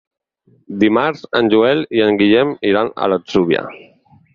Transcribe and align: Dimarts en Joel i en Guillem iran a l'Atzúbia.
Dimarts 0.83 1.21
en 1.41 1.53
Joel 1.57 1.85
i 2.01 2.03
en 2.09 2.21
Guillem 2.25 2.59
iran 2.75 2.95
a 3.05 3.15
l'Atzúbia. 3.15 3.67